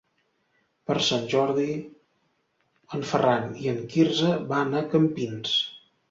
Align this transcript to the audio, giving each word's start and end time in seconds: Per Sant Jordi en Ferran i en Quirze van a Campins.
Per 0.91 0.93
Sant 1.07 1.25
Jordi 1.33 1.65
en 2.99 3.05
Ferran 3.09 3.45
i 3.65 3.69
en 3.73 3.77
Quirze 3.91 4.31
van 4.53 4.73
a 4.79 4.83
Campins. 4.95 5.53